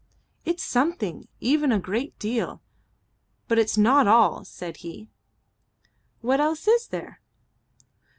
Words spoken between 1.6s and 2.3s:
a great